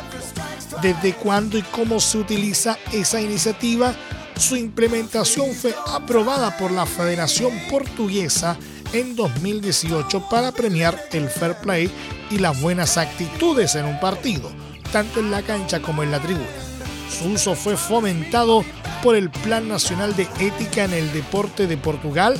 desde 0.84 1.16
cuándo 1.16 1.58
y 1.58 1.64
cómo 1.64 2.00
se 2.00 2.20
utiliza 2.20 2.78
esa 2.94 3.20
iniciativa. 3.20 3.96
Su 4.38 4.56
implementación 4.56 5.52
fue 5.56 5.74
aprobada 5.88 6.56
por 6.60 6.70
la 6.70 6.86
Federación 6.86 7.52
Portuguesa 7.72 8.56
en 8.94 9.16
2018 9.16 10.30
para 10.30 10.52
premiar 10.52 11.08
el 11.12 11.28
fair 11.28 11.56
play 11.56 11.90
y 12.30 12.38
las 12.38 12.62
buenas 12.62 13.00
actitudes 13.00 13.74
en 13.74 13.86
un 13.86 14.00
partido, 14.00 14.52
tanto 14.92 15.22
en 15.22 15.32
la 15.32 15.42
cancha 15.42 15.82
como 15.82 16.04
en 16.04 16.12
la 16.12 16.20
tribuna. 16.20 16.46
Su 17.10 17.30
uso 17.30 17.56
fue 17.56 17.76
fomentado 17.76 18.64
por 19.04 19.16
el 19.16 19.30
Plan 19.30 19.68
Nacional 19.68 20.16
de 20.16 20.28
Ética 20.40 20.86
en 20.86 20.94
el 20.94 21.12
Deporte 21.14 21.68
de 21.68 21.78
Portugal 21.78 22.36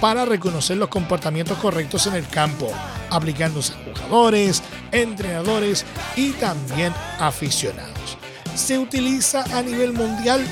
para 0.00 0.24
reconocer 0.24 0.76
los 0.76 0.88
comportamientos 0.88 1.58
correctos 1.58 2.06
en 2.06 2.14
el 2.14 2.28
campo, 2.28 2.70
aplicándose 3.10 3.72
a 3.72 3.76
jugadores, 3.76 4.62
entrenadores 4.92 5.84
y 6.16 6.32
también 6.32 6.92
aficionados. 7.18 8.18
¿Se 8.54 8.78
utiliza 8.78 9.44
a 9.56 9.62
nivel 9.62 9.92
mundial? 9.92 10.44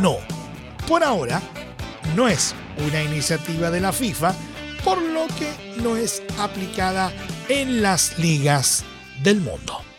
No. 0.00 0.16
Por 0.86 1.04
ahora, 1.04 1.40
no 2.16 2.28
es 2.28 2.54
una 2.86 3.02
iniciativa 3.02 3.70
de 3.70 3.80
la 3.80 3.92
FIFA, 3.92 4.34
por 4.84 5.00
lo 5.00 5.26
que 5.38 5.76
no 5.82 5.96
es 5.96 6.22
aplicada 6.38 7.12
en 7.48 7.82
las 7.82 8.18
ligas 8.18 8.84
del 9.22 9.40
mundo. 9.40 9.89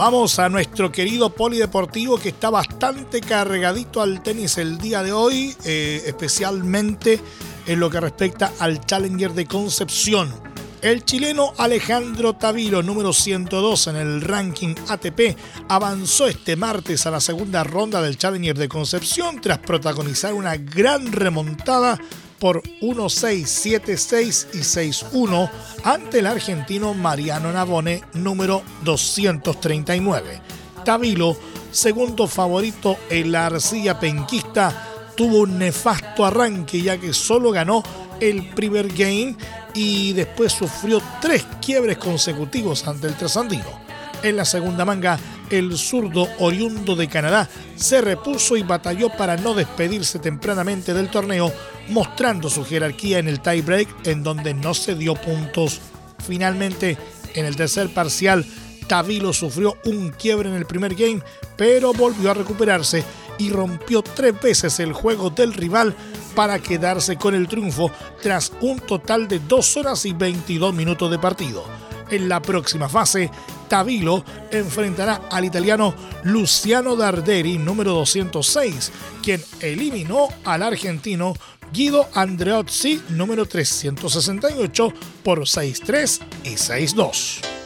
Vamos 0.00 0.38
a 0.38 0.48
nuestro 0.48 0.90
querido 0.90 1.28
polideportivo 1.28 2.18
que 2.18 2.30
está 2.30 2.48
bastante 2.48 3.20
cargadito 3.20 4.00
al 4.00 4.22
tenis 4.22 4.56
el 4.56 4.78
día 4.78 5.02
de 5.02 5.12
hoy, 5.12 5.54
eh, 5.66 6.02
especialmente 6.06 7.20
en 7.66 7.78
lo 7.78 7.90
que 7.90 8.00
respecta 8.00 8.50
al 8.60 8.80
Challenger 8.86 9.34
de 9.34 9.44
Concepción. 9.44 10.32
El 10.80 11.04
chileno 11.04 11.52
Alejandro 11.58 12.32
Tavilo, 12.32 12.82
número 12.82 13.12
102 13.12 13.88
en 13.88 13.96
el 13.96 14.22
ranking 14.22 14.74
ATP, 14.88 15.36
avanzó 15.68 16.28
este 16.28 16.56
martes 16.56 17.04
a 17.04 17.10
la 17.10 17.20
segunda 17.20 17.62
ronda 17.62 18.00
del 18.00 18.16
Challenger 18.16 18.56
de 18.56 18.70
Concepción 18.70 19.38
tras 19.42 19.58
protagonizar 19.58 20.32
una 20.32 20.56
gran 20.56 21.12
remontada 21.12 22.00
por 22.40 22.62
1-6, 22.80 23.82
7-6 23.84 24.46
y 24.54 24.58
6-1 24.58 25.50
ante 25.84 26.18
el 26.20 26.26
argentino 26.26 26.94
Mariano 26.94 27.52
Navone, 27.52 28.02
número 28.14 28.62
239. 28.82 30.40
Tabilo, 30.84 31.36
segundo 31.70 32.26
favorito 32.26 32.96
en 33.10 33.30
la 33.30 33.46
arcilla 33.46 34.00
penquista, 34.00 35.12
tuvo 35.14 35.40
un 35.40 35.58
nefasto 35.58 36.24
arranque 36.24 36.80
ya 36.80 36.98
que 36.98 37.12
solo 37.12 37.50
ganó 37.52 37.82
el 38.20 38.48
primer 38.54 38.88
game 38.88 39.36
y 39.74 40.14
después 40.14 40.52
sufrió 40.52 41.00
tres 41.20 41.46
quiebres 41.64 41.98
consecutivos 41.98 42.88
ante 42.88 43.06
el 43.06 43.14
trasandino. 43.14 43.80
En 44.22 44.36
la 44.36 44.44
segunda 44.44 44.84
manga, 44.84 45.18
el 45.50 45.76
zurdo 45.76 46.28
oriundo 46.38 46.96
de 46.96 47.08
Canadá 47.08 47.48
se 47.76 48.00
repuso 48.00 48.56
y 48.56 48.62
batalló 48.62 49.10
para 49.10 49.36
no 49.36 49.54
despedirse 49.54 50.18
tempranamente 50.18 50.94
del 50.94 51.10
torneo, 51.10 51.52
mostrando 51.88 52.48
su 52.48 52.64
jerarquía 52.64 53.18
en 53.18 53.28
el 53.28 53.40
tiebreak 53.40 54.06
en 54.06 54.22
donde 54.22 54.54
no 54.54 54.74
se 54.74 54.94
dio 54.94 55.14
puntos. 55.14 55.80
Finalmente, 56.26 56.96
en 57.34 57.44
el 57.44 57.56
tercer 57.56 57.92
parcial, 57.92 58.44
Tavilo 58.86 59.32
sufrió 59.32 59.76
un 59.84 60.10
quiebre 60.10 60.48
en 60.48 60.56
el 60.56 60.66
primer 60.66 60.94
game, 60.94 61.22
pero 61.56 61.92
volvió 61.92 62.30
a 62.30 62.34
recuperarse 62.34 63.04
y 63.38 63.50
rompió 63.50 64.02
tres 64.02 64.40
veces 64.40 64.80
el 64.80 64.92
juego 64.92 65.30
del 65.30 65.54
rival 65.54 65.94
para 66.34 66.58
quedarse 66.58 67.16
con 67.16 67.34
el 67.34 67.48
triunfo 67.48 67.90
tras 68.22 68.52
un 68.60 68.78
total 68.80 69.28
de 69.28 69.40
2 69.40 69.76
horas 69.78 70.04
y 70.06 70.12
22 70.12 70.74
minutos 70.74 71.10
de 71.10 71.18
partido. 71.18 71.64
En 72.10 72.28
la 72.28 72.42
próxima 72.42 72.88
fase, 72.88 73.30
Tavilo 73.68 74.24
enfrentará 74.50 75.22
al 75.30 75.44
italiano 75.44 75.94
Luciano 76.24 76.96
Darderi, 76.96 77.56
número 77.56 77.92
206, 77.92 78.90
quien 79.22 79.40
eliminó 79.60 80.28
al 80.44 80.64
argentino 80.64 81.34
Guido 81.72 82.08
Andreozzi, 82.14 83.00
número 83.10 83.46
368, 83.46 84.92
por 85.22 85.40
6-3 85.40 86.20
y 86.44 86.50
6-2. 86.50 87.60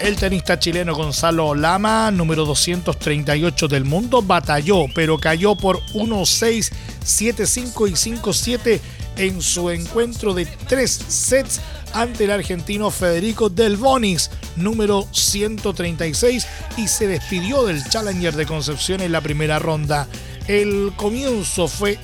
El 0.00 0.14
tenista 0.14 0.58
chileno 0.60 0.94
Gonzalo 0.94 1.54
Lama, 1.56 2.10
número 2.12 2.44
238 2.44 3.66
del 3.66 3.84
mundo, 3.84 4.22
batalló, 4.22 4.84
pero 4.94 5.18
cayó 5.18 5.56
por 5.56 5.80
1-6, 5.94 6.70
7-5 7.02 7.88
y 7.88 7.92
5-7 7.92 8.80
en 9.18 9.42
su 9.42 9.68
encuentro 9.68 10.32
de 10.32 10.46
tres 10.46 10.92
sets 11.08 11.60
ante 11.92 12.24
el 12.24 12.30
argentino 12.30 12.90
Federico 12.90 13.50
Del 13.50 13.76
Bonis, 13.76 14.30
número 14.56 15.06
136, 15.12 16.46
y 16.76 16.88
se 16.88 17.06
despidió 17.06 17.64
del 17.64 17.84
Challenger 17.84 18.34
de 18.34 18.46
Concepción 18.46 19.00
en 19.00 19.12
la 19.12 19.20
primera 19.20 19.58
ronda. 19.58 20.08
El 20.46 20.92
comienzo 20.96 21.68
fue 21.68 21.98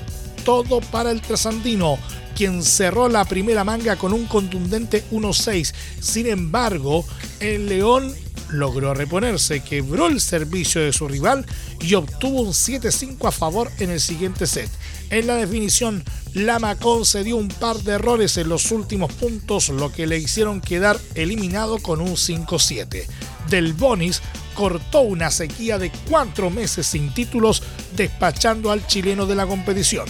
todo 0.45 0.81
para 0.81 1.11
el 1.11 1.23
trasandino, 1.23 1.99
quien 2.35 2.63
cerró 2.63 3.09
la 3.09 3.25
primera 3.25 3.65
manga 3.65 3.97
con 3.97 4.13
un 4.13 4.27
contundente 4.27 5.05
1-6. 5.11 5.73
Sin 6.01 6.27
embargo, 6.27 7.07
el 7.41 7.69
León 7.69 8.15
logró 8.51 8.95
reponerse, 8.95 9.61
quebró 9.61 10.09
el 10.09 10.21
servicio 10.21 10.81
de 10.81 10.93
su 10.93 11.09
rival 11.09 11.47
y 11.81 11.95
obtuvo 11.95 12.43
un 12.43 12.53
7-5 12.53 13.29
a 13.29 13.33
favor 13.33 13.71
en 13.79 13.91
el 13.91 14.01
siguiente 14.01 14.47
set. 14.47 14.71
En 15.11 15.27
la 15.27 15.37
definición, 15.37 16.05
Lama 16.35 16.75
concedió 16.75 17.37
un 17.37 17.47
par 17.47 17.77
de 17.77 17.93
errores 17.93 18.37
en 18.39 18.49
los 18.49 18.73
últimos 18.73 19.13
puntos, 19.13 19.69
lo 19.69 19.93
que 19.93 20.09
le 20.09 20.19
hicieron 20.19 20.61
quedar 20.61 20.99
eliminado 21.15 21.79
con 21.79 22.01
un 22.01 22.17
5-7. 22.17 23.07
Del 23.49 23.73
Bonis 23.73 24.21
cortó 24.55 25.03
una 25.03 25.31
sequía 25.31 25.79
de 25.79 25.93
cuatro 26.11 26.51
meses 26.51 26.89
sin 26.89 27.15
títulos, 27.15 27.63
despachando 27.95 28.73
al 28.73 28.85
chileno 28.89 29.27
de 29.27 29.37
la 29.37 29.47
competición. 29.47 30.07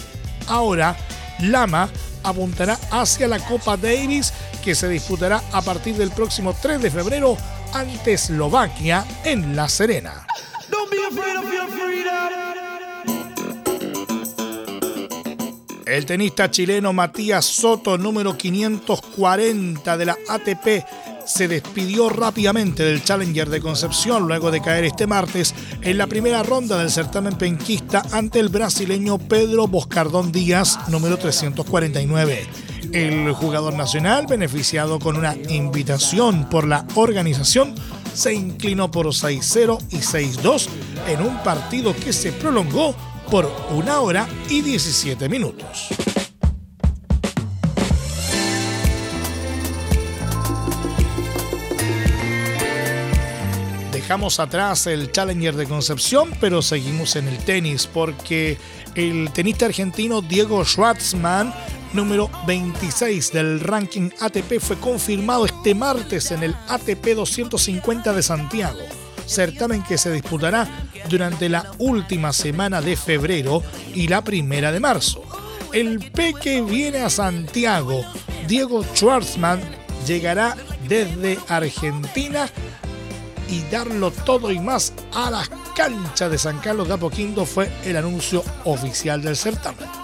Ahora, 0.47 0.97
Lama 1.41 1.91
apuntará 2.23 2.79
hacia 2.91 3.29
la 3.29 3.39
Copa 3.39 3.77
Davis 3.77 4.33
que 4.65 4.75
se 4.75 4.89
disputará 4.89 5.43
a 5.53 5.61
partir 5.61 5.95
del 5.97 6.11
próximo 6.11 6.57
3 6.61 6.81
de 6.81 6.91
febrero 6.91 7.37
ante 7.75 8.15
Eslovaquia 8.15 9.05
en 9.25 9.55
La 9.55 9.69
Serena. 9.69 10.27
El 15.87 16.07
tenista 16.07 16.51
chileno 16.51 16.95
Matías 16.95 17.45
Soto, 17.45 17.99
número 17.99 18.39
540 18.39 19.97
de 19.99 20.07
la 20.07 20.17
ATP, 20.31 20.83
se 21.27 21.47
despidió 21.47 22.09
rápidamente 22.09 22.83
del 22.83 23.05
Challenger 23.05 23.51
de 23.51 23.61
Concepción 23.61 24.27
luego 24.27 24.51
de 24.51 24.63
caer 24.63 24.85
este 24.85 25.07
martes 25.07 25.55
en 25.83 25.99
la 25.99 26.07
primera 26.07 26.43
ronda 26.43 26.79
del 26.79 26.91
certamen 26.91 27.37
penquista 27.37 28.03
ante 28.13 28.41
el 28.41 28.49
brasileño 28.49 29.19
Pedro 29.19 29.69
Boscardón 29.69 30.33
Díaz, 30.33 30.79
número 30.89 31.19
349. 31.19 32.47
El 32.93 33.33
jugador 33.33 33.75
nacional, 33.75 34.27
beneficiado 34.27 34.99
con 34.99 35.17
una 35.17 35.35
invitación 35.51 36.49
por 36.49 36.67
la 36.67 36.87
organización, 36.95 37.75
se 38.15 38.33
inclinó 38.33 38.91
por 38.91 39.07
6-0 39.07 39.79
y 39.91 39.97
6-2 39.97 40.67
en 41.09 41.21
un 41.21 41.37
partido 41.43 41.95
que 41.95 42.15
se 42.15 42.33
prolongó 42.33 42.95
por 43.31 43.51
una 43.71 44.01
hora 44.01 44.29
y 44.49 44.61
17 44.63 45.29
minutos. 45.29 45.89
dejamos 54.05 54.39
atrás 54.39 54.87
el 54.87 55.11
Challenger 55.13 55.57
de 55.57 55.65
Concepción, 55.65 56.29
pero 56.39 56.61
seguimos 56.61 57.17
en 57.17 57.27
el 57.27 57.39
tenis 57.39 57.87
porque 57.87 58.59
el 58.95 59.33
tenista 59.33 59.65
argentino 59.65 60.21
Diego 60.21 60.63
Schwartzman, 60.63 61.55
número 61.95 62.31
26 62.47 63.33
del 63.33 63.61
ranking 63.61 64.11
ATP, 64.21 64.61
fue 64.61 64.77
confirmado 64.77 65.47
este 65.47 65.75
martes 65.75 66.33
en 66.33 66.43
el 66.43 66.55
ATP 66.69 67.15
250 67.15 68.13
de 68.13 68.23
Santiago, 68.23 68.83
certamen 69.27 69.83
que 69.83 69.99
se 69.99 70.13
disputará 70.13 70.69
durante 71.09 71.49
la 71.49 71.71
última 71.79 72.33
semana 72.33 72.81
de 72.81 72.97
febrero 72.97 73.63
y 73.95 74.09
la 74.09 74.23
primera 74.23 74.73
de 74.73 74.81
marzo. 74.81 75.23
El 75.73 76.11
Peque 76.13 76.63
viene 76.63 76.99
a 76.99 77.11
Santiago. 77.11 78.03
Diego 78.47 78.85
Schwartzman 78.95 79.61
llegará 80.07 80.57
desde 80.89 81.39
Argentina 81.49 82.49
y 83.49 83.63
darlo 83.71 84.11
todo 84.11 84.51
y 84.51 84.59
más 84.59 84.93
a 85.15 85.31
las 85.31 85.51
canchas 85.75 86.31
de 86.31 86.39
San 86.39 86.59
Carlos 86.59 86.89
de 86.89 86.95
Apoquindo 86.95 87.45
fue 87.45 87.71
el 87.85 87.97
anuncio 87.97 88.43
oficial 88.65 89.23
del 89.23 89.37
certamen. 89.37 90.04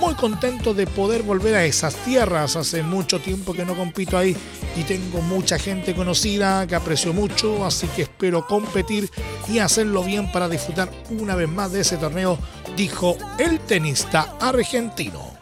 Muy 0.00 0.14
contento 0.14 0.72
de 0.72 0.86
poder 0.86 1.22
volver 1.22 1.54
a 1.54 1.64
esas 1.66 1.94
tierras. 1.94 2.56
Hace 2.56 2.82
mucho 2.82 3.20
tiempo 3.20 3.52
que 3.52 3.66
no 3.66 3.76
compito 3.76 4.16
ahí 4.16 4.34
y 4.74 4.82
tengo 4.84 5.20
mucha 5.20 5.58
gente 5.58 5.94
conocida 5.94 6.66
que 6.66 6.74
aprecio 6.74 7.12
mucho, 7.12 7.66
así 7.66 7.86
que 7.88 8.02
espero 8.02 8.46
competir 8.46 9.10
y 9.46 9.58
hacerlo 9.58 10.02
bien 10.02 10.32
para 10.32 10.48
disfrutar 10.48 10.90
una 11.10 11.34
vez 11.34 11.50
más 11.50 11.72
de 11.72 11.82
ese 11.82 11.98
torneo, 11.98 12.38
dijo 12.74 13.18
el 13.38 13.60
tenista 13.60 14.36
argentino. 14.40 15.39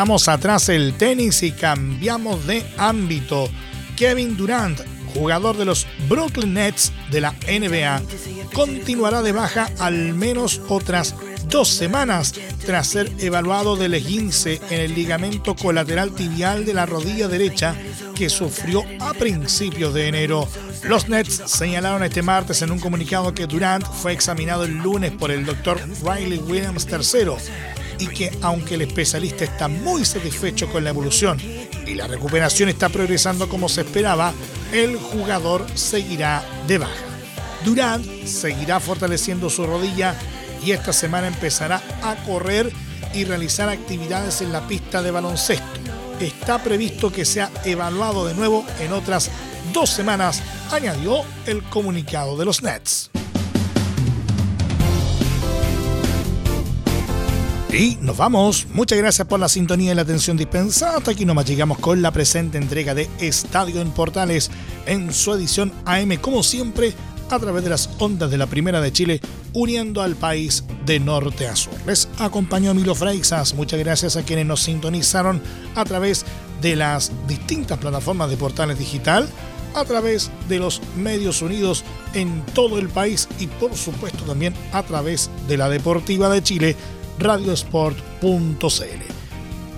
Dejamos 0.00 0.28
atrás 0.28 0.70
el 0.70 0.94
tenis 0.94 1.42
y 1.42 1.52
cambiamos 1.52 2.46
de 2.46 2.64
ámbito. 2.78 3.50
Kevin 3.98 4.34
Durant, 4.34 4.80
jugador 5.12 5.58
de 5.58 5.66
los 5.66 5.86
Brooklyn 6.08 6.54
Nets 6.54 6.90
de 7.10 7.20
la 7.20 7.32
NBA, 7.32 8.00
continuará 8.54 9.20
de 9.20 9.32
baja 9.32 9.68
al 9.78 10.14
menos 10.14 10.62
otras 10.70 11.14
dos 11.50 11.68
semanas 11.68 12.32
tras 12.64 12.86
ser 12.86 13.12
evaluado 13.18 13.76
del 13.76 13.92
esguince 13.92 14.58
en 14.70 14.80
el 14.80 14.94
ligamento 14.94 15.54
colateral 15.54 16.12
tibial 16.12 16.64
de 16.64 16.72
la 16.72 16.86
rodilla 16.86 17.28
derecha 17.28 17.76
que 18.14 18.30
sufrió 18.30 18.82
a 19.00 19.12
principios 19.12 19.92
de 19.92 20.08
enero. 20.08 20.48
Los 20.84 21.10
Nets 21.10 21.42
señalaron 21.44 22.02
este 22.04 22.22
martes 22.22 22.62
en 22.62 22.70
un 22.70 22.80
comunicado 22.80 23.34
que 23.34 23.46
Durant 23.46 23.84
fue 23.84 24.14
examinado 24.14 24.64
el 24.64 24.78
lunes 24.78 25.12
por 25.12 25.30
el 25.30 25.44
doctor 25.44 25.78
Riley 26.02 26.38
Williams 26.38 26.86
III 26.90 27.32
y 28.00 28.08
que 28.08 28.36
aunque 28.42 28.74
el 28.74 28.82
especialista 28.82 29.44
está 29.44 29.68
muy 29.68 30.04
satisfecho 30.04 30.68
con 30.72 30.82
la 30.82 30.90
evolución 30.90 31.38
y 31.86 31.94
la 31.94 32.06
recuperación 32.06 32.68
está 32.68 32.88
progresando 32.88 33.48
como 33.48 33.68
se 33.68 33.82
esperaba, 33.82 34.32
el 34.72 34.96
jugador 34.96 35.66
seguirá 35.74 36.44
de 36.66 36.78
baja. 36.78 37.04
Durant 37.64 38.04
seguirá 38.24 38.80
fortaleciendo 38.80 39.50
su 39.50 39.66
rodilla 39.66 40.16
y 40.64 40.72
esta 40.72 40.92
semana 40.92 41.28
empezará 41.28 41.82
a 42.02 42.16
correr 42.24 42.72
y 43.14 43.24
realizar 43.24 43.68
actividades 43.68 44.40
en 44.40 44.52
la 44.52 44.66
pista 44.66 45.02
de 45.02 45.10
baloncesto. 45.10 45.64
Está 46.20 46.62
previsto 46.62 47.10
que 47.10 47.24
sea 47.24 47.50
evaluado 47.64 48.26
de 48.26 48.34
nuevo 48.34 48.64
en 48.80 48.92
otras 48.92 49.30
dos 49.72 49.90
semanas, 49.90 50.42
añadió 50.70 51.22
el 51.46 51.62
comunicado 51.64 52.36
de 52.36 52.44
los 52.44 52.62
Nets. 52.62 53.09
Y 57.72 57.96
nos 58.00 58.16
vamos. 58.16 58.66
Muchas 58.72 58.98
gracias 58.98 59.28
por 59.28 59.38
la 59.38 59.48
sintonía 59.48 59.92
y 59.92 59.94
la 59.94 60.02
atención 60.02 60.36
dispensada. 60.36 60.96
Hasta 60.96 61.12
aquí 61.12 61.24
nomás 61.24 61.46
llegamos 61.46 61.78
con 61.78 62.02
la 62.02 62.10
presente 62.10 62.58
entrega 62.58 62.94
de 62.94 63.08
Estadio 63.20 63.80
en 63.80 63.92
Portales 63.92 64.50
en 64.86 65.12
su 65.12 65.32
edición 65.34 65.72
AM, 65.84 66.16
como 66.16 66.42
siempre, 66.42 66.92
a 67.30 67.38
través 67.38 67.62
de 67.62 67.70
las 67.70 67.88
ondas 67.98 68.28
de 68.28 68.38
la 68.38 68.48
Primera 68.48 68.80
de 68.80 68.92
Chile, 68.92 69.20
uniendo 69.52 70.02
al 70.02 70.16
país 70.16 70.64
de 70.84 70.98
norte 70.98 71.46
a 71.46 71.54
sur. 71.54 71.72
Les 71.86 72.08
acompañó 72.18 72.74
Milo 72.74 72.96
Freixas. 72.96 73.54
Muchas 73.54 73.78
gracias 73.78 74.16
a 74.16 74.24
quienes 74.24 74.46
nos 74.46 74.62
sintonizaron 74.62 75.40
a 75.76 75.84
través 75.84 76.26
de 76.60 76.74
las 76.74 77.12
distintas 77.28 77.78
plataformas 77.78 78.30
de 78.30 78.36
Portales 78.36 78.80
Digital 78.80 79.28
a 79.74 79.84
través 79.84 80.32
de 80.48 80.58
los 80.58 80.82
medios 80.96 81.42
unidos 81.42 81.84
en 82.14 82.44
todo 82.54 82.80
el 82.80 82.88
país 82.88 83.28
y 83.38 83.46
por 83.46 83.76
supuesto 83.76 84.24
también 84.24 84.52
a 84.72 84.82
través 84.82 85.30
de 85.46 85.56
la 85.56 85.68
Deportiva 85.68 86.28
de 86.28 86.42
Chile 86.42 86.76
radiosport.cl. 87.20 88.58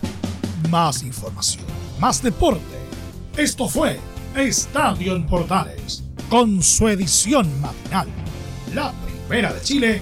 Más 0.69 1.03
información, 1.03 1.65
más 1.99 2.21
deporte. 2.21 2.61
Esto 3.37 3.67
fue 3.67 3.99
Estadio 4.35 5.15
en 5.15 5.25
Portales, 5.25 6.03
con 6.29 6.61
su 6.61 6.87
edición 6.87 7.49
matinal. 7.61 8.07
La 8.75 8.93
primera 9.27 9.53
de 9.53 9.61
Chile, 9.61 10.01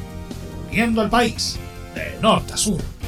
viendo 0.72 1.02
al 1.02 1.10
país 1.10 1.58
de 1.96 2.20
norte 2.22 2.54
a 2.54 2.58
sur. 2.58 2.99